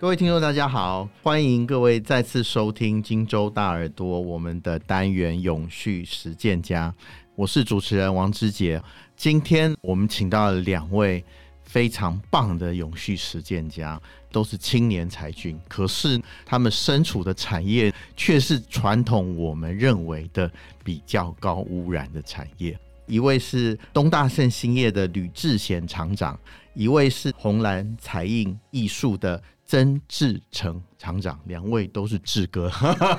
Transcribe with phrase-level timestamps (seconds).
[0.00, 6.90] 各位听众，大家好，欢迎各位再次收听荆州大耳朵我们的单元永续实践家，
[7.36, 8.82] 我是主持人王之杰。
[9.14, 11.22] 今天我们请到了两位
[11.64, 14.00] 非常棒的永续实践家，
[14.32, 20.50] 都是青年才俊，可是他们身处的产业却是传统我们认为的
[20.82, 22.74] 比较高污染的产业。
[23.06, 26.40] 一位是东大圣兴业的吕志贤厂长，
[26.72, 29.42] 一位是红蓝彩印艺术的。
[29.70, 32.68] 曾志成厂长，两位都是志哥，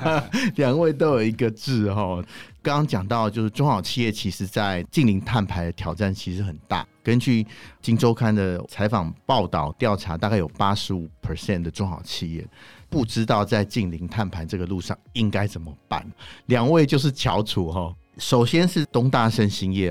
[0.56, 2.22] 两位都有一个志哈。
[2.60, 6.86] 刚刚讲到，就是中小企业其实在近零碳排的挑战其实很大。
[7.02, 7.42] 根据
[7.80, 12.46] 《金周刊》的采访报道调查，大概有八十五 percent 的中小企业
[12.90, 16.06] 不知道在近零碳排这个路上应该怎么办。
[16.48, 17.96] 两位就是翘楚哈。
[18.18, 19.90] 首先是东大圣兴业。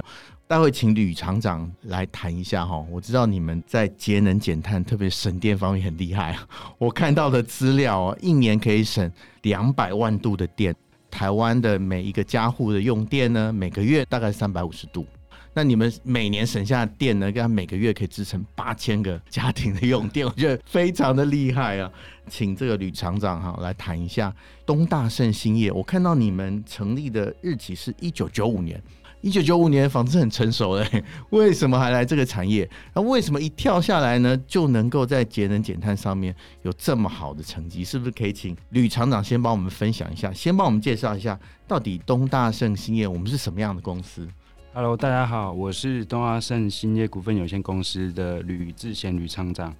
[0.52, 6.38] 待会请吕厂长来谈一下哈，我知道你们在节能减碳，特别省电方面很厉害。
[6.78, 9.10] 我看到的资料，一年可以省
[9.44, 10.76] 两百万度的电。
[11.10, 15.08] 台湾的每一个家户的用电呢，每个月大概三百五十度。
[15.54, 21.90] 那你们每年省下的电呢，跟每个月可以支撑八千个家庭的用电， 我觉得非常的厉害啊。
[22.28, 25.72] 请这个吕厂长哈来谈一下东大圣兴业。
[25.72, 28.82] 我看到你们成立的日期是一九九五年。
[29.22, 32.68] 一九九五年纺织很成熟嘞， 为什么还来这个产业？
[32.96, 37.84] 那为什么一跳下来呢，就能够在节能减碳上面有这么好的成绩？
[37.84, 44.28] 是不是可以请吕厂长先帮我们分享一下，先帮我们介绍一下，到底东大圣兴业我们是什么样的公司
[44.74, 49.72] ？Hello，大家好，我是东大圣兴业股份有限公司的吕志贤吕厂长。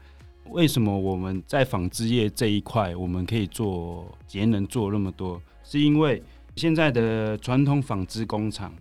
[0.52, 5.42] 为什么我们在纺织业这一块我们可以做节能做那么多？
[5.64, 6.22] 是因为
[6.56, 8.72] 现在的传统纺织工厂。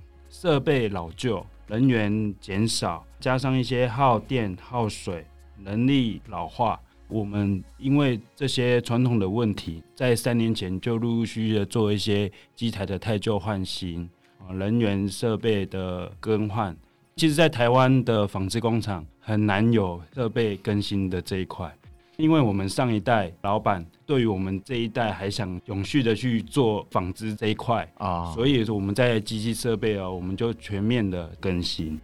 [0.41, 5.23] 设备老旧，人员减少，加上一些耗电、耗水、
[5.59, 16.75] 能力老化，我们因为这些传统的问题，在三年前就陆陆续续的做一些机台的汰旧换新，啊，人员设备的更换。
[17.17, 21.71] 其实，在台湾的纺织工厂很难有设备更新的这一块。
[22.21, 31.99] 因为我们上一代老板对于我们这一代还想永续的去做纺织这一块啊，所以说我们在机器设备啊，我们就全面的更新。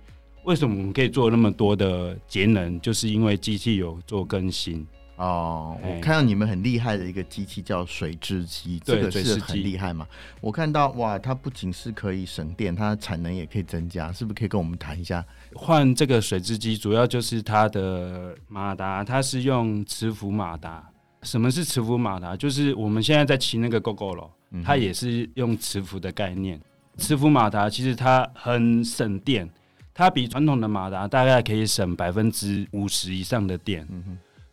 [0.45, 2.81] 为什么我们可以做那么多的节能？
[2.81, 4.87] 就是因为机器有做更新。
[5.17, 10.07] 哦，我看到你们很厉害的一个机器叫水质机，这个是很厉害嘛？
[10.41, 15.25] 我看到哇，它不仅是可以省电，它的产能也可以增加，是不是可以跟我们谈一下？
[15.55, 20.87] 换这个水质机主要就是它的马达，它是用磁浮马达。
[21.23, 22.37] 什么是磁浮马达？
[22.37, 24.29] 就是我们现在在骑那个 Gogoro，
[24.63, 26.61] 它也是用磁浮的概念。
[26.99, 29.49] 磁浮马达其实它很省电，
[29.95, 33.89] 它比传统的马达大概可以省百分之五十以上的电。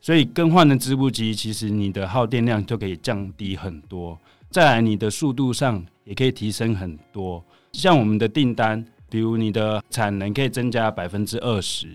[0.04, 4.20] 所以更换的织布机，其实你的耗电量就可以降低很多。
[4.50, 7.42] 再来，你的速度上也可以提升很多。
[7.72, 11.88] 像我们的订单，比如你的产能可以增加百分之二十，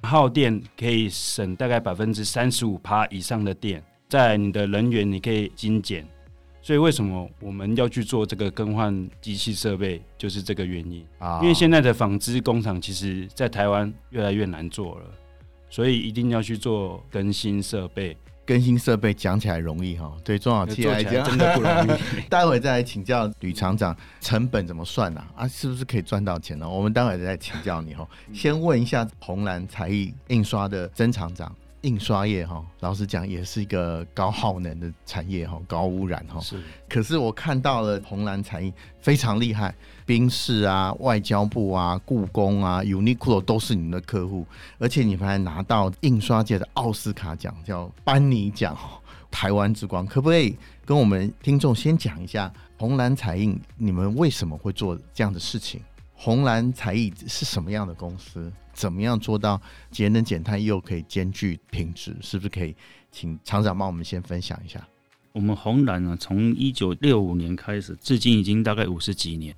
[0.00, 3.84] 耗电可以省大概百分之三十五趴以上的电。
[4.08, 6.08] 再来，你的人员你可以精简。
[6.62, 11.40] 所以为什么我们要去做这个更换机器设备，就是这个原因啊。
[11.42, 15.04] 因为现在的纺织工厂，其实在台湾越来越难做了。
[15.70, 22.00] 所以一定要去做更新设备，更新设备讲起来容易哈，对中小企业来讲真的不容易。
[22.28, 25.24] 待会再来请教吕厂长，成本怎么算呢？
[25.36, 25.44] 啊？
[25.44, 26.68] 啊，是不是可以赚到钱呢？
[26.68, 28.04] 我们待会再请教你哈。
[28.34, 31.54] 先问一下红蓝才艺印刷的曾厂长。
[31.82, 36.38] 印刷业哈，老实讲也是一个高耗能的产业哈，高污染哈。
[36.40, 36.60] 是。
[36.88, 39.74] 可是我看到了红蓝彩印非常厉害，
[40.04, 44.46] 宾士啊、外交部啊、故宫啊、Uniqlo 都是你们的客户，
[44.78, 48.76] 而且你们还拿到印刷界的奥斯卡奖，叫班尼奖，
[49.30, 50.06] 台湾之光。
[50.06, 55.80] 可不可以跟我们听众先讲一下红蓝彩印，你们为什么会做这样的事情？
[56.14, 58.52] 红蓝彩印是什么样的公司？
[58.80, 59.60] 怎么样做到
[59.90, 62.16] 节能减碳又可以兼具品质？
[62.22, 62.74] 是不是可以
[63.12, 64.82] 请厂长帮我们先分享一下？
[65.32, 69.54] 我们红蓝呢，从一九六五年开始，至今已经大概五十几年。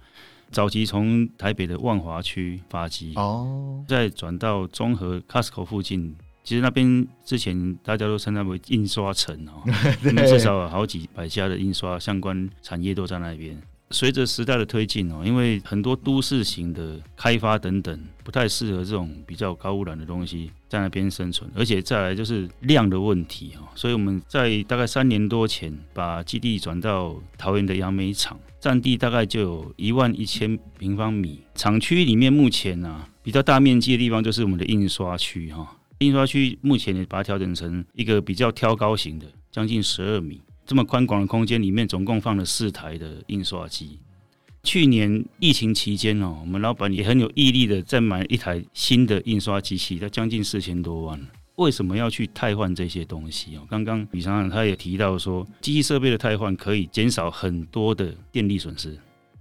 [0.51, 6.17] 早期从台北的万华区发迹，哦，再转到中和 Costco 附近。
[6.43, 9.63] 其实那边之前大家都称它为印刷城哦，
[10.03, 13.57] 至少有好几百家的印刷相关产业都在那边。
[13.93, 31.41] 随着时代的推进哦，因为很多都市型的开发等等，不太适合这种比较高污染的东西在那边生存，而且再来就是量的问题哦，所以我们在大概三年多前把基地转到桃园的杨梅厂，占地大概就有一万一千平方米。
[31.55, 39.27] 厂区里面目前呢、比较大面积的地方就是我们的印刷区哈，印刷区目前也把它调整成一个比较挑高型的。
[39.53, 43.99] 将近十二米，这么宽广的空间里面，总共放了四台的印刷机。
[44.63, 51.21] 去年疫情期间哦，我们老板也很有毅力的再买一台新的印刷机器，它将近四千多万。
[51.57, 53.67] 为什么要去汰换这些东西哦？
[53.69, 58.97] 刚刚李厂长他也提到说，机器设备的汰换可以减少很多的电力损失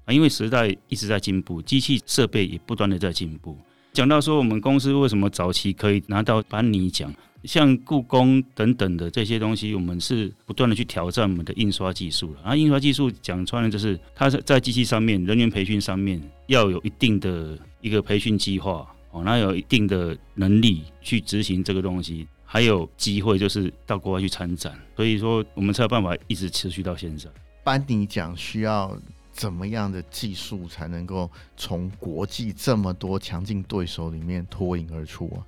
[0.06, 3.58] 啊，因为时代一直在进步，机器设备也不断的在进步。
[3.94, 12.42] 讲到说，我们公司为什么早期可以拿到班尼奖，像故宫等等的这些东西，我们是不断的去挑战我们的印刷技术了。
[12.42, 24.74] 啊，印刷技术讲穿了就是，它是在机器上面、人员培训上面要有一定的一个培训计划哦，那有一定的能力去执行这个东西，还有机会就是到国外去参展。
[24.96, 27.30] 所以说，我们才有办法一直持续到现在。
[27.62, 28.98] 班尼奖需要。
[29.32, 35.40] 怎么样的技术才能够从国际这么多强劲对手里面脱颖而出啊？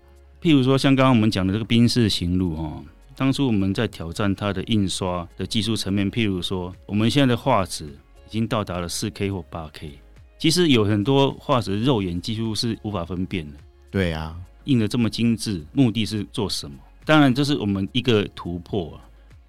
[0.41, 2.83] 譬如说，像刚刚我们讲的这个宾士行路哦，
[3.15, 7.85] 当初我们在挑战它的印刷的技术层面，譬如说，我们现在的画质
[8.27, 9.99] 已经到达了四 K 或八 K，
[10.37, 13.57] 其实有很多画质肉眼几乎是无法分辨的。
[13.89, 16.75] 对啊，印的这么精致，目的是做什么？
[17.05, 19.03] 当然，这是我们一个突破啊。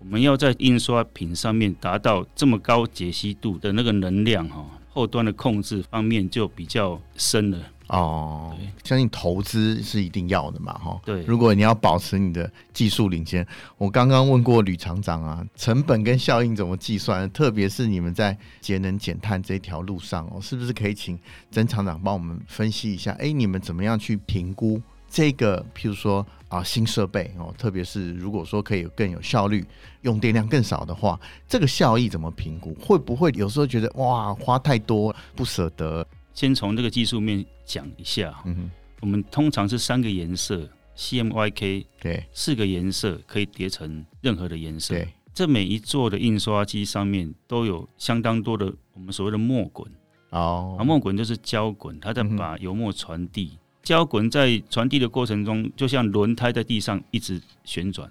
[0.05, 8.55] 我们要在印刷品上面达到这么高解析度的那个能量哈，后端的控制方面就比较深了哦。
[8.85, 11.01] 相信投资是一定要的嘛哈。
[11.07, 13.47] 对，如果你要保持你的技术领先，
[13.79, 17.29] 我刚刚问过吕厂长啊，成本跟效应怎么计算？
[17.31, 21.19] 特别是你们在节能减碳这条路上哦，是不是可以请
[21.51, 23.13] 曾厂长帮我们分析一下？
[23.13, 24.81] 哎，你们怎么样去评估
[25.15, 25.65] 这个？
[25.75, 26.27] 譬如说。
[26.51, 29.67] 啊，新设备哦，特别是如果说可以更有效率，
[30.03, 31.19] 用电量更少的话，
[31.49, 32.73] 这个效益怎么评估？
[32.75, 36.07] 会不会有时候觉得哇，花太多不舍得？
[36.33, 38.33] 先从这个技术面讲一下。
[38.45, 38.71] 嗯哼，
[39.01, 44.95] 我们通常是三个颜色，CMYK，对，四个颜色可以叠成任何的颜色。
[44.95, 49.91] 对，这每一座的印刷机上面都有相当多的我们所谓的墨滚。
[50.31, 53.55] 哦，啊，墨滚就是胶滚，它在把油墨传递。
[53.55, 58.11] 嗯胶滚在传递的过程中，就像轮胎在地上一直旋转，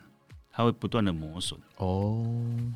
[0.52, 1.60] 它会不断的磨损。
[1.78, 2.24] 哦，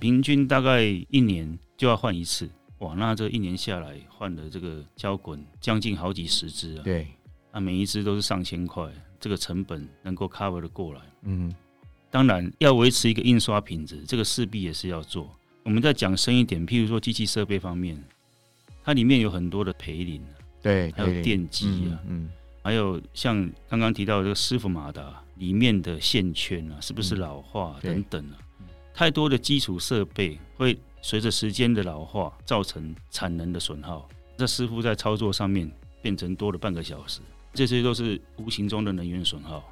[0.01, 2.49] 平均大概一年就要换一次。
[2.79, 6.81] 哇，那这一年下来换的这个胶滚将近好几十只啊。
[6.83, 7.07] 对，
[7.53, 11.01] 那每一只都是上千块，这个成本能够 cover 的过来。
[11.21, 11.53] 嗯，
[12.09, 15.29] 当然要维持一个印刷品质，这个势必也是要做。
[15.63, 18.03] 我们再讲深一点，譬如说机器设备方面，
[18.83, 20.23] 它里面有很多的培林，
[20.63, 22.25] 对，还有电机啊，嗯。
[22.25, 22.29] 嗯
[22.67, 28.35] 还有像刚刚提到的这个师傅马达里面的线圈啊，是不是老化等等啊？
[28.93, 34.05] 太多的基础设备会随着时间的老化造成产能的损耗，
[34.35, 35.71] 这师傅在操作上面
[36.01, 37.21] 变成多了半个小时，
[37.53, 39.63] 这些都是无形中的能源损耗。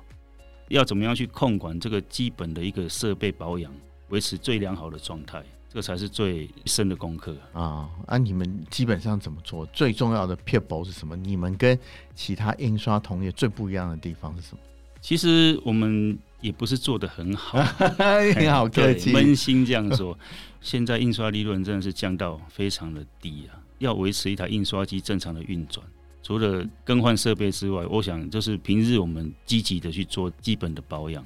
[0.69, 3.73] 要怎么样去控管这个基本的一个设备保养，
[4.07, 5.43] 维持最良好的状态？
[5.69, 7.89] 这才是最深的功课啊！
[8.07, 9.65] 啊，你们基本上怎么做？
[9.67, 11.15] 最重要的撇步是什么？
[11.17, 11.77] 你们跟
[12.13, 14.59] 其他印刷同业最不一样的地方是什么？
[15.01, 20.17] 其实我们也不是做的 很好，很好客气，闷心这样说。
[20.61, 23.59] 现在印刷利润真的是降到非常的低啊！
[23.79, 25.85] 要维持一台印刷机正常的运转，
[26.23, 31.21] 除了更换设备之外，我想就是平日我们积极的去做基本的保养。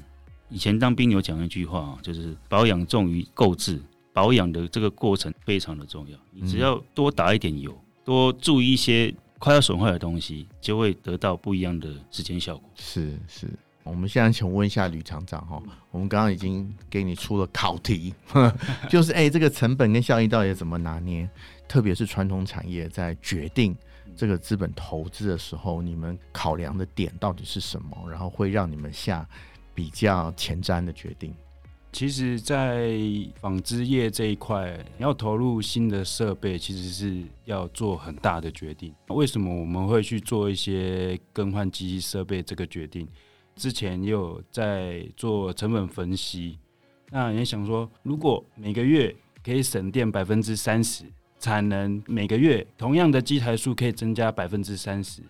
[0.50, 3.79] 以前当兵有讲一句话，就是保养重于购置。
[4.13, 12.69] 保养的这个过程非常的重要，你只要多打一点油，嗯、多注意一些快要损坏的东西，就会得到不一样的时间效果。
[12.75, 13.47] 是是，
[13.83, 15.61] 我们现在请问一下吕厂长哈，
[15.91, 18.13] 我们刚刚已经给你出了考题，
[18.89, 21.29] 就是哎、欸，这个成本跟效益到底怎么拿捏？
[21.67, 23.75] 特别是传统产业在决定
[24.15, 27.95] 这个资本投资的时候，你们考量的点到底是什么？
[28.09, 29.25] 然后会让你们下
[29.73, 31.33] 比较前瞻的决定。
[31.91, 32.98] 其实，在
[33.41, 38.93] 纺织业这一块，要投入新的设备，其实是要做很大的决定。
[39.08, 43.08] 为什么我们会去做一些更换机器设备这个决定？
[43.55, 46.58] 之前有在做成本分析，
[47.10, 51.03] 那也想说，如果每个月可以省电百分之三十，
[51.39, 55.24] 产能每个月同样的机台数可以增加百分之三十。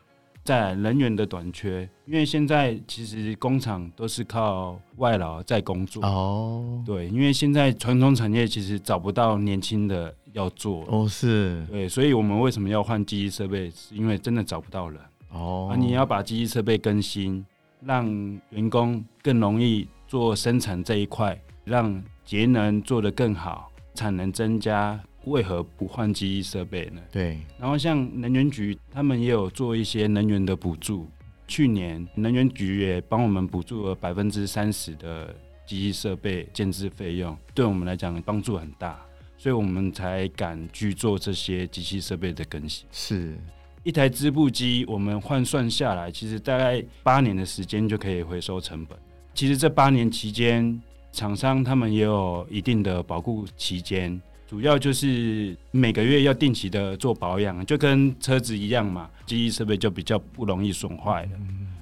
[0.50, 6.82] 在人员的短缺，因为现在其实工厂都是靠外劳在工作哦。
[6.84, 11.64] 对，因为现在传统产业其实找不到年轻的要做哦，是。
[11.70, 13.70] 对，所以我们为什么要换机器设备？
[13.70, 15.70] 是因为真的找不到人哦。
[15.72, 17.46] 啊，你要把机器设备更新，
[17.86, 18.08] 让
[18.50, 25.00] 员工更容易做生产这一块，让节能做得更好，产能增加。
[25.30, 27.02] 为何不换机器设备呢？
[27.12, 31.08] 对，然后像能源局，他们也有做一些能源的补助。
[31.48, 35.34] 去年能源局也帮我们补助了百分之三十的
[35.66, 39.00] 机器设备建置费用，对我们来讲帮助很大，
[39.36, 42.86] 所以我们才敢去做这些机器设备的更新。
[42.92, 43.36] 是
[43.84, 48.96] 一台织布机，我们换算下来，其实大概八年的时间就可以回收成本。
[49.34, 50.80] 其实这八年期间，
[51.12, 54.22] 厂商他们也有一定的保护期间。
[54.50, 61.30] 主要就是每个月要定期的做保养，就跟车子一样嘛，机器设备就比较不容易损坏了，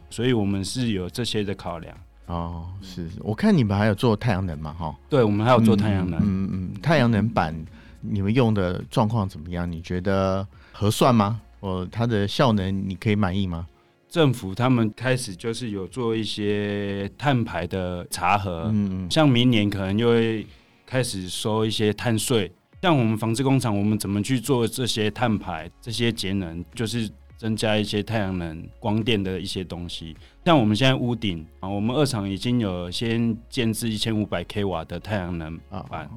[0.10, 1.98] 所以我们是有这些的考量。
[2.26, 7.56] 哦，是，我看你们还有做太阳能嘛，哈，对，我们还有做太阳能，嗯嗯，太阳能板
[8.02, 9.72] 你们用的状况怎么样？
[9.72, 11.40] 你觉得合算吗？
[11.62, 13.66] 哦，它的效能你可以满意吗？
[14.10, 20.46] 政府他们开始就是有做一些碳排的查核，嗯嗯，像明年可能就会
[20.88, 22.52] 开始收一些碳税。
[22.82, 30.16] 像我们纺织工厂，我们怎么去做这些碳排、这些节能，就是增加一些太阳能光电的一些东西。
[30.46, 36.10] 像我们现在屋顶啊，我们二厂已经有先建置一千五百 k 瓦的太阳能板，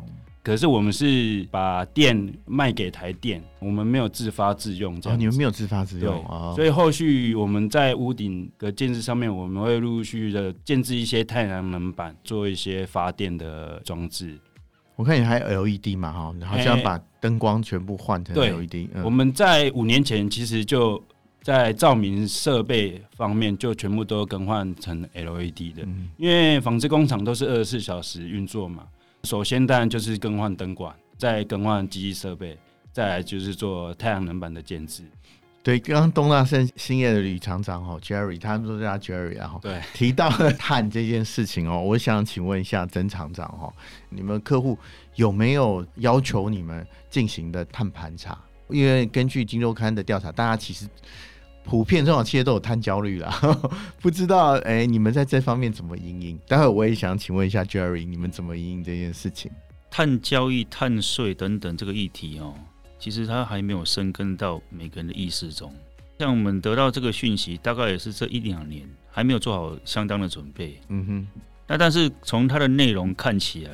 [0.42, 5.16] 可是我们是把电卖给台电，我们没有自发自用这样。
[5.16, 14.38] 哦，你们没有自发自用，对，所以后续我们在屋顶的建置上面，我们会陆续的建置一些太阳能板，做一些发电的装置。
[15.00, 18.90] 我看你还有 LED 嘛，哈，好像把灯光全部换成 LED。
[18.92, 21.02] 嗯，我们在五年前其实就
[21.40, 25.88] 在照明设备方面就全部都更换成 LED 的，
[26.18, 28.86] 因为纺织工厂都是二十四小时运作嘛。
[29.24, 32.58] 首先当然就是更换灯管，再更换机器设备，
[32.92, 35.04] 再来就是做太阳能板的建置。
[35.62, 43.70] 对，刚刚东大胜兴业的吕厂长哈，Jerry，他们都叫他 Jerry，然后对提到了碳这件事情哦，我想请问一下曾厂长哈，
[44.08, 44.78] 你们客户
[45.16, 48.38] 有没有要求你们进行的碳盘查？
[48.70, 50.88] 因为根据《金周刊》的调查，大家其实
[51.62, 53.38] 普遍中小企业都有碳焦虑啦，
[54.00, 56.38] 不知道哎，你们在这方面怎么因应？
[56.48, 59.52] 待会我也想请问一下 Jerry，你们怎么应应这件事情？
[59.90, 62.54] 碳交易、碳税等等这个议题哦。
[63.00, 65.74] 其实它还没有深根到每个人的意识中。
[66.18, 70.78] 像我们得到这个讯息，大概也是这一两年还没有做好相当的准备。
[70.88, 71.28] 嗯哼。
[71.66, 73.70] 那但是从它的内容看起来，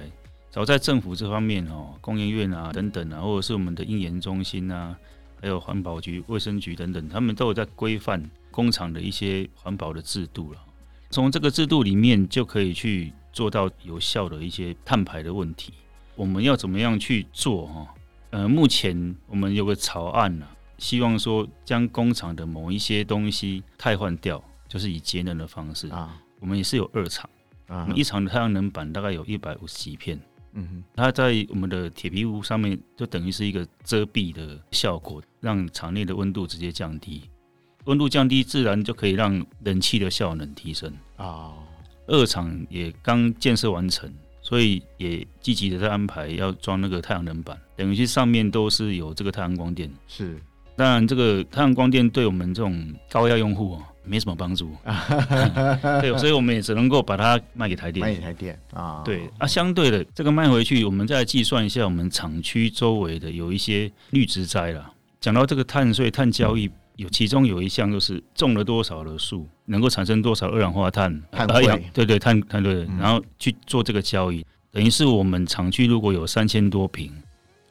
[0.51, 4.97] 早在政府这方面哦，工研院啊等等啊，或者是我们的应研中心啊，
[5.41, 10.61] 还有环保局、卫生局等等，他们都有在规范工厂的一些环保的制度了。
[11.11, 15.73] 从这个制度里面就可以去做到有效的一些碳排的问题。
[16.15, 17.95] 我们要怎么样去做哈？
[18.37, 26.21] 呃，目前我们有个草案呢、啊，希望说将工厂的某一些东西汰换掉，就是以节能的方式啊。
[26.39, 27.31] 我们也是有二厂
[27.67, 30.21] 啊，我们一厂的太阳能板大概有一百五十几片，
[30.53, 37.23] 嗯哼，它在我们的铁皮屋上面就等于是一个遮蔽的效果，让厂内的温度直接降低，
[37.87, 41.55] 温度降低自然就可以让冷气的效能提升啊。
[42.07, 44.13] 二厂也刚建设完成。
[44.47, 49.91] 所以也积极的在安排要装那个太阳能板，等于是上面都是有这个太阳光电。
[50.07, 50.41] 是，
[50.77, 54.71] 当然这个太阳光电对我们这种高压用户啊没什么帮助。
[56.01, 58.07] 对，所以我们也只能够把它卖给台电。
[58.07, 59.03] 卖给台电啊。
[59.05, 64.93] 对啊，相对的这个卖回去，我们再计算一下我们厂区周围的有一些绿植栽了。
[65.21, 66.67] 讲到这个碳税、碳交易。
[66.67, 77.13] 嗯有其中有一项就是种了多少的树，能够产生多少二氧化碳，碳汇、呃，对对碳碳对，然后去做这个交易，等于是我们厂区如果有三千多平，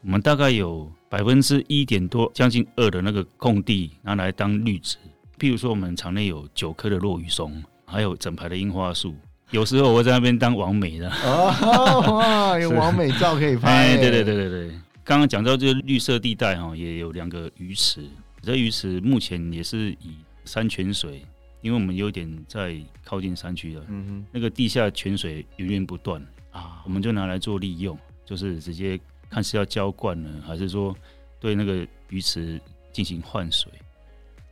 [0.03, 4.98] 我们大概有百分之一点多，将近二的那个空地拿来当绿植。
[5.39, 7.51] 譬如说，我们厂内有九棵的落羽松，
[7.86, 9.15] 还有整排的樱花树，
[9.50, 11.10] 有时候我在那边当王美的。
[11.24, 13.98] 哦哇，有王美照可以拍。
[13.98, 14.70] 对对对对对，
[15.03, 18.01] 刚刚讲到这个绿色地带哈，也有两个鱼池。
[18.45, 21.25] 这鱼池目前也是以山泉水，
[21.61, 26.21] 因为我们有点在靠近山区了，嗯哼，那个地下泉水源源不断
[26.51, 28.99] 啊，我们就拿来做利用，就是直接
[29.29, 30.95] 看是要浇灌呢，还是说
[31.39, 32.61] 对那个鱼池
[32.93, 33.71] 进行换水。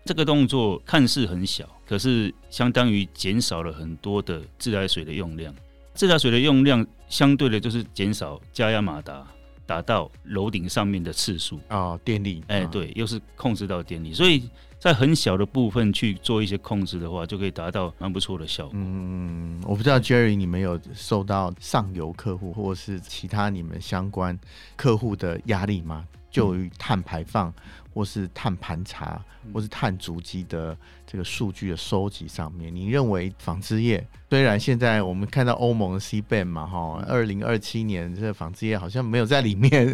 [0.06, 5.54] 这个动作看似很小，可是相当于减少了很多的自来水的用量。
[5.94, 9.26] 自来水的用量相对的就是减少加压马达。
[9.66, 18.74] 达到楼顶上面的次数啊、哦，电力，哎、欸，对，又是控制到电力，所以在很小的部分去做一些控制的话，就可以达到蛮不错的效果。
[18.76, 24.38] 嗯，我不知道 Jerry，你们有受到上游客户或是其他你们相关
[24.76, 26.06] 客户的压力吗？
[26.34, 27.48] 就于碳排放。
[27.50, 27.64] 嗯
[27.94, 29.24] 或是碳盘查，
[29.54, 30.76] 或是碳足迹的
[31.06, 39.88] 这个数据的收集上面，你认为纺织业虽然现在我们看到欧盟的 C ban 嘛，哈，二零二七年这个纺织业好像没有在里面，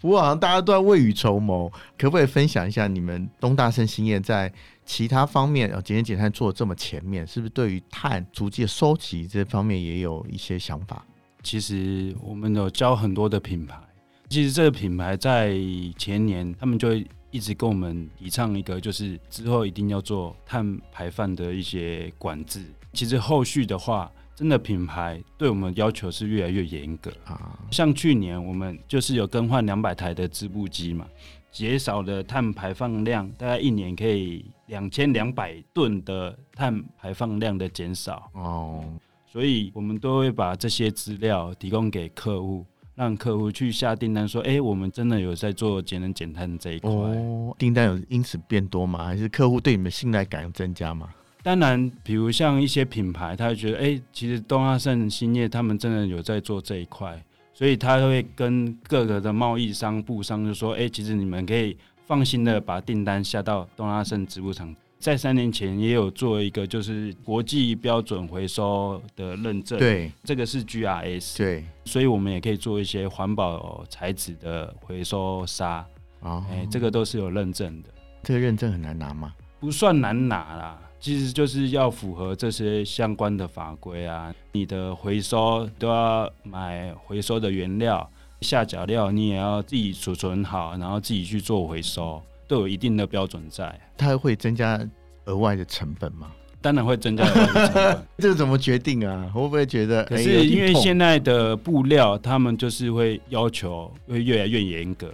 [0.00, 4.50] 不过好像大家都在未雨绸缪，可不可以分享一下你们东大胜兴业在
[4.86, 11.04] 其他方面啊，节能减碳做的这么前面，是不是对于碳足迹的收集这方面也有一些想法？
[11.42, 13.78] 其实我们有教很多的品牌。
[14.32, 15.54] 其实这个品牌在
[15.98, 16.94] 前年，他们就
[17.30, 22.64] 一直跟我们提倡一个，就是之后一定要做碳排放的一些管制。
[22.94, 27.58] 其实后续的话，真的品牌对我们要求是越来越严格啊。
[27.70, 31.06] 像去年我们就是有更换两百台的织布机嘛，
[31.50, 38.82] 减少的碳排放量大概一年可以两千两百吨的碳排放量的减少哦。
[39.26, 42.64] 所以我们都会把这些资料提供给客户。
[42.94, 49.04] 让客户去下订单，说：“哎、欸，我们真的有在做节能减碳这一块。”哦，订单有因此变多吗？
[49.04, 51.08] 还是客户对你们信赖感有增加吗？
[51.42, 57.20] 当然，比如像一些品牌，他会觉得：“哎、欸，其实东阿盛兴业他们真的有在做这一块，
[57.54, 75.84] 所以他会跟各个的贸易商、布商就说：‘哎、欸，其实你们可以放心的把订单下到东阿盛植物厂。’”在三年前也有做一个就是国际标准回收的认证，对，这个是 GRS，对，所以我们也可以做一些环保材质的回收沙，
[76.20, 77.88] 哦，哎，这个都是有认证的。
[78.22, 79.34] 这个认证很难拿吗？
[79.58, 88.08] 不算难拿啦，其实就是要符合这些相关的法规啊，你的回收都要买回收的原料，
[88.40, 92.22] 下脚料你也要自己储存好，然后自己去做回收。
[92.46, 94.80] 都有一定的标准在，它会增加
[95.24, 96.30] 额外的成本吗？
[96.60, 98.06] 当然会增加额外的成本。
[98.18, 99.30] 这个怎么决定啊？
[99.34, 100.04] 会不会觉得？
[100.04, 105.12] 可是因为现在的布料，他们就是会要求会越来越严格。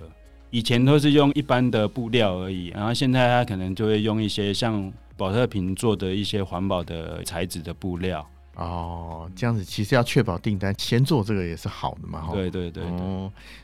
[0.50, 8.26] 以前都是用一般的布料而已，然后现在他可能就会用一些像保特瓶做的一些环保的材质的布料。
[8.58, 12.34] 哦，这样子其实要确保订单，先做这个也是好的嘛，哈。
[12.34, 12.82] 对对对，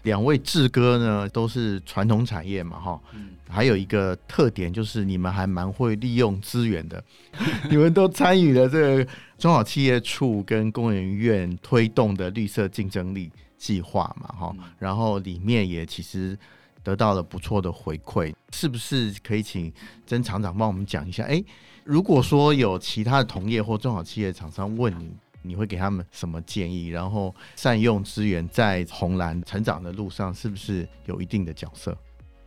[0.04, 3.00] 两位志哥呢都是传统产业嘛，哈。
[3.12, 3.30] 嗯。
[3.48, 7.02] 还有一个特点就是你们还蛮会利用资源的，
[7.68, 9.04] 你们都参与了这个
[9.36, 14.56] 中小企业处跟工研院推动的绿色竞争力计划嘛，哈。
[14.78, 16.38] 然后里面也其实
[16.84, 19.72] 得到了不错的回馈，是不是可以请
[20.06, 21.24] 曾厂长帮我们讲一下？
[21.24, 21.42] 哎。
[21.84, 26.88] 如果说有其他的同业或中小企业厂商问你，你会给他们什么建议？
[26.88, 31.96] 然后善用资源在红蓝成长的路上，是不是有一定的角色？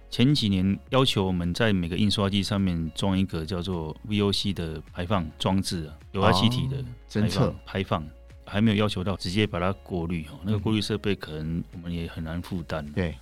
[0.10, 8.04] 前几年要求我们在每个印刷机上面装一个叫做 VOC 的排放装置啊，有害气体的侦测排放，
[8.46, 10.40] 还没有要求到直接把它过滤哦。
[10.44, 12.84] 那个过滤设备可能我们也很难负担。
[12.94, 13.16] 对，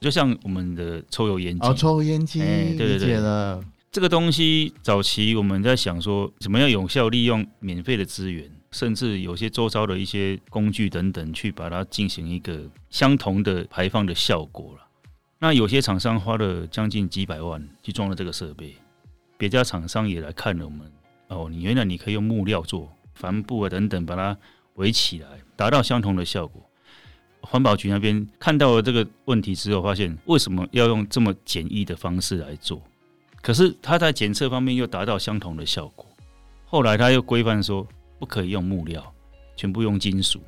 [0.00, 3.62] 就像我们的抽油烟机哦，抽油烟机，对对对了。
[3.94, 14.84] 这个东西早期我们在想说，怎么样有效利用免费的资源，甚至有些周遭的一些工具等等，去把它进行一个相同的排放的效果了。
[15.38, 18.74] 那有些厂商花了将近几百万去装了这个设备，
[19.38, 20.90] 别家厂商也来看了我们。
[21.28, 24.36] 哦，你原来你可以用木料做帆布啊等等，把它
[24.74, 26.68] 围起来，达到相同的效果。
[27.42, 32.82] 环保局那边看到了这个问题之后，发现为什么要用这么简易的方式来做？
[33.44, 36.06] 可是他在检测方面又达到相同的效果，
[36.64, 37.86] 后来他又规范说
[38.18, 39.12] 不可以用木料，
[39.54, 40.40] 全部用金属。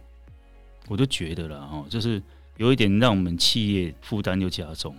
[0.89, 2.23] 我就觉得了哦，就是
[2.57, 4.97] 有一点让我们企业负担又加重。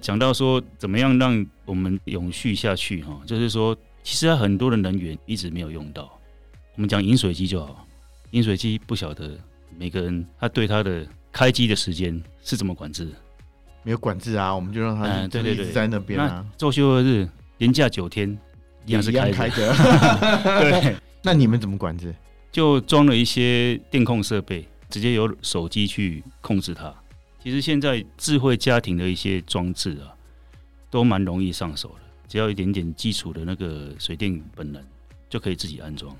[0.00, 6.18] 讲到说怎么样让我们永续下去哈，就是说其实很多的能源一直没有用到。
[6.74, 7.86] 我们讲饮水机就好，
[8.32, 9.38] 饮水机不晓得
[9.78, 13.08] 每个人他对他的开机的时间是怎么管制。
[13.82, 16.44] 没有管制啊，我们就让他一直在那边啊。
[16.56, 18.38] 周休二日，连假九天，
[18.86, 19.74] 一样是开着。
[20.60, 22.14] 对，那你们怎么管制？
[22.50, 26.94] 就装了一些电控设备，直接由手机去控制它。
[27.42, 30.14] 其实现在智慧家庭的一些装置啊，
[30.90, 34.80] 都蛮容易上手的，只要一点点基础的那个水电本能，
[35.28, 36.14] 就可以自己安装。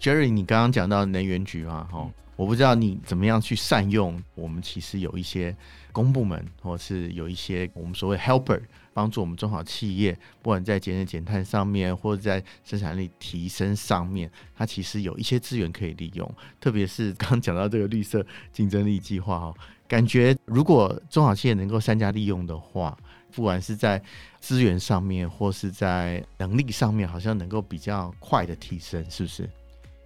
[0.00, 4.22] Jerry，你刚刚讲到能源局啊，哈，我不知道你怎么样去善用。
[4.36, 5.54] 我们其实有一些
[5.90, 8.60] 公部门，或是有一些我们所谓 helper，
[8.94, 16.32] 帮助我们中小企业，不管在节能减碳上面，或者在生产力提升上面，它其实有一些资源可以利用。
[16.60, 19.54] 特别是刚刚讲到这个绿色竞争力计划哈，
[19.88, 22.96] 感觉如果中小企业能够善加利用的话，
[23.32, 24.00] 不管是在
[24.38, 29.50] 资源上面，或是在能力上面，好像能够比较快的提升，是不是？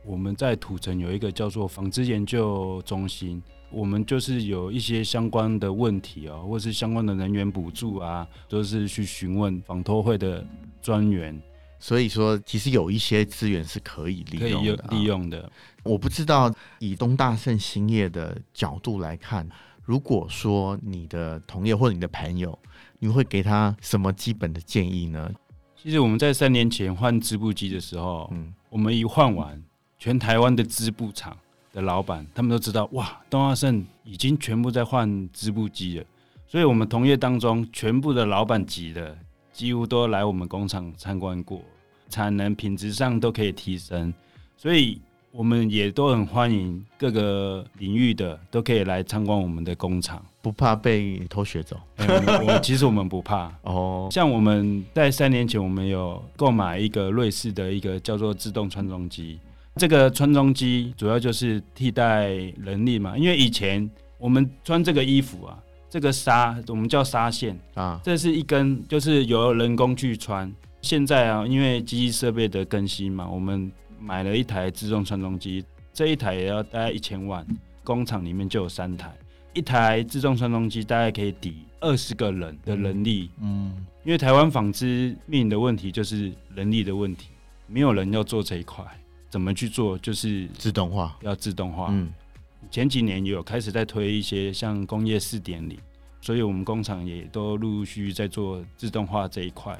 [0.04, 10.44] 我们在土城有一个叫做纺织研究中心，我们就是有一些相关的问题哦，或是相关的人员补助啊，都是去询问纺托会的
[10.80, 11.40] 专员。
[11.78, 14.84] 所以说，其实有一些资源是可以利用的。
[14.90, 15.50] 利用的，
[15.82, 19.48] 我不知道以东大盛兴业的角度来看，
[19.82, 22.56] 如果说你的同业或者你的朋友，
[23.00, 25.28] 你会给他什么基本的建议呢？
[25.76, 29.60] 其实我们在三年前换织布机的时候，嗯，我们一换完。
[30.02, 31.36] 全台湾的织布厂
[31.72, 36.04] 的老板，他们都知道哇，东华盛已经全部在换织布机了。
[36.48, 39.16] 所以，我们同业当中全部的老板级的，
[39.52, 41.62] 几乎都来我们工厂参观过，
[42.08, 44.12] 产能品质上都可以提升。
[44.56, 51.78] 所以，我们也都很欢迎各个领域的都可以来参观我们的工厂，不怕被偷学走。
[51.98, 54.08] 欸、我其实我们不怕 哦。
[54.10, 59.38] 像我们在三年前，我们有购买一个瑞士的一个叫做自动穿装机。
[59.76, 65.58] 这个穿中机主要就是替代人力嘛，因为以前我们穿这个衣服啊，
[65.88, 70.52] 这个纱我们叫纱线啊，这是一根，就是由人工去穿。
[70.82, 77.46] 现在啊，因为机器设备的更新嘛，我们买了一台自动穿中机，这一台也要大概一千万，
[77.82, 79.10] 工厂里面就有三台，
[79.54, 83.30] 一台自动穿中机大概可以抵二十个人的人力。
[83.40, 87.28] 嗯，因为台湾纺织面临的问题就是人力的问题，
[87.66, 88.84] 没有人要做这一块。
[89.32, 89.96] 怎么去做？
[90.00, 91.86] 就是自动化，要自动化。
[91.90, 92.12] 嗯，
[92.70, 95.78] 前几年也有开始在推一些像工业四点零，
[96.20, 99.74] 所以我们工厂也都陆陆续续在做自动化这一块。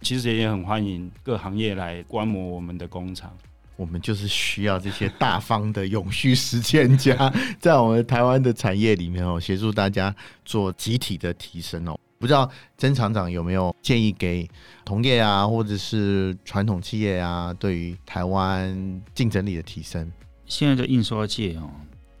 [0.00, 3.32] 其实也很欢迎各行业来观摩我们的工厂。
[3.76, 10.12] 我们就是需要这些大方的永续实践家，在我们台湾的产业里面哦，协助大家
[10.44, 11.96] 做集体的提升哦。
[12.18, 14.48] 不知道曾厂长有没有建议给
[14.84, 20.10] 同业啊，或者是传统企业啊，对于台湾竞争力的提升？
[20.46, 21.70] 现在的印刷界哦，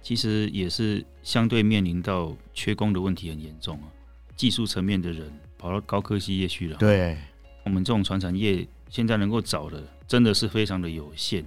[0.00, 3.88] 其实也是相对面临到缺工的问题很严重啊。
[4.36, 7.18] 技术层面的人跑到高科技业去了，对，
[7.64, 11.44] 我们这种传产业现在能够找的真的是非常的有限。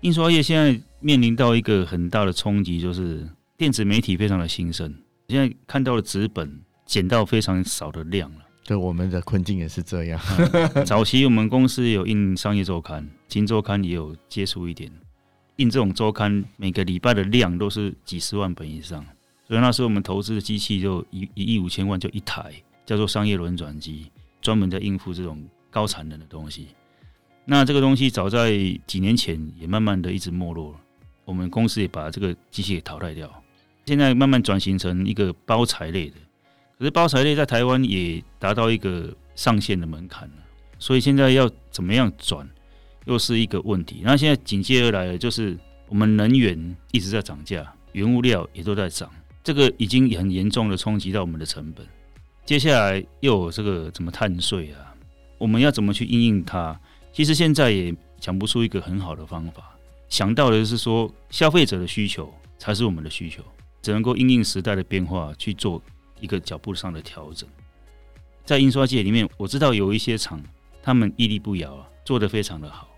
[0.00, 4.94] 印刷业现在面临到一个很大的冲击，就是电子媒体非常的兴盛，
[5.28, 6.58] 现在看到了纸本。
[6.94, 10.20] 减到非常少的量了，对，我们的困境也是这样。
[10.86, 14.88] 早期我们公司有印商业周刊、金周刊也有接触一点，
[15.56, 19.04] 印这种周刊每个礼拜的量都是几十万本以上，
[19.48, 22.52] 所以那时候我们投资的机器就一一亿五千万就一台，
[22.86, 24.06] 叫做商业轮转机，
[24.40, 26.68] 专门在应付这种高产能的东西。
[27.44, 28.52] 那这个东西早在
[28.86, 30.78] 几年前也慢慢的一直没落了，
[31.24, 33.28] 我们公司也把这个机器给淘汰掉，
[33.84, 36.18] 现在慢慢转型成一个包材类的。
[36.78, 40.34] 可是包材类在台湾也达到一个上限的门槛了，
[40.78, 42.48] 所以现在要怎么样转，
[43.06, 44.00] 又是一个问题。
[44.02, 45.56] 那现在紧接而来的就是
[45.88, 49.08] 我们能源一直在涨价，原物料也都在涨，
[49.42, 51.86] 这个已经很严重的冲击到我们的成本。
[52.44, 54.92] 接下来又有这个怎么碳税啊？
[55.38, 56.78] 我们要怎么去应应它？
[57.12, 59.76] 其实现在也想不出一个很好的方法，
[60.08, 63.42] 想到的是说消费者的需求才是我们的需求，
[63.80, 65.80] 只能够应应时代的变化去做。
[66.20, 67.48] 一个脚步上的调整，
[68.44, 70.42] 在印刷界里面，我知道有一些厂，
[70.82, 72.88] 他们屹立不摇啊，做得非常的好。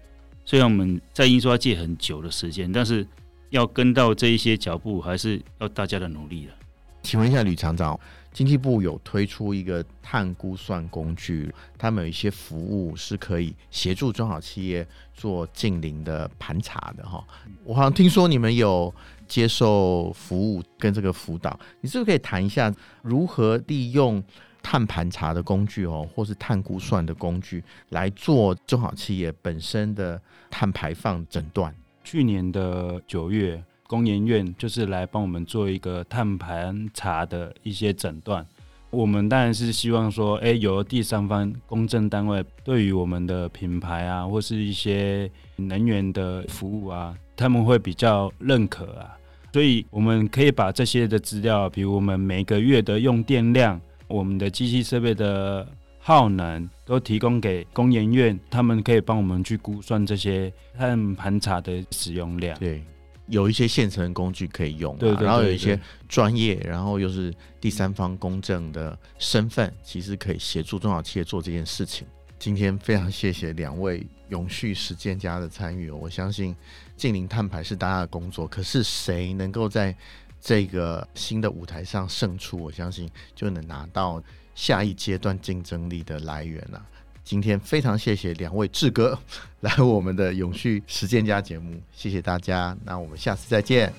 [0.45, 3.07] 虽然我们在印刷界很久的时间，但是
[3.51, 6.55] 要跟到这一些脚步，还是要大家的努力了。
[7.03, 7.99] 请问一下吕厂长，
[8.33, 17.25] 经济部有推出一个碳估算工具，他们有一些服务是可以协助中小企业做近零的盘查的哈。
[17.65, 18.95] 我好像听说你们有。
[19.29, 24.23] 接受服务跟这个辅导，你是不是可以谈一下如何利用
[24.63, 31.75] 碳盘查的工具哦，或是碳估算的工具来做中小企业本身的碳排放诊断？
[32.03, 38.47] 去年的九月，工研院就是来帮我们做一个碳盘查的一些诊断。
[38.91, 49.17] 我们当然是希望说，哎，有第三方公证单位对于我们的品牌啊，或是一些能源的服务啊，他们会比较认可啊。
[49.53, 55.67] 所以我们可以把这些的资料，比如我们每个月的用电量、我们的机器设备的
[55.99, 62.59] 耗能，都提供给工研院，他们可以帮我们去估算这些碳盘查的使用量。
[62.59, 62.83] 对，
[63.27, 72.07] 有一些现成的工具可以用，对，对，对，对，然后有一些专业，然后又是第三方公证的身份，其实可以协助中小企业做这件事情。
[72.39, 76.55] 今天非常谢谢两位永续实践家的参与，我相信。
[76.97, 79.95] 净零碳排是大家的工作，可是谁能够在
[80.41, 82.57] 这个新的舞台上胜出？
[82.57, 84.23] 我相信就能拿到
[84.55, 86.87] 下一阶段竞争力的来源了。
[87.27, 89.19] 今天非常谢谢两位志哥
[89.59, 93.93] 来我们的永续实践家节目，谢谢大家，那我们下次再见。